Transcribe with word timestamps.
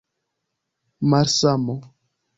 malsamo 1.09 1.77